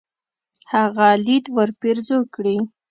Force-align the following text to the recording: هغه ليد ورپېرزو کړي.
هغه 0.73 1.07
ليد 1.25 1.45
ورپېرزو 1.55 2.19
کړي. 2.33 2.57